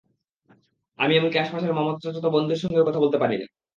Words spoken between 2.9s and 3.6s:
বলতে পারি না।